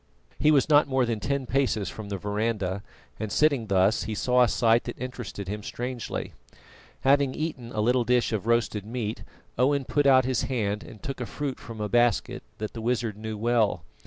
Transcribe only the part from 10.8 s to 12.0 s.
and took a fruit from a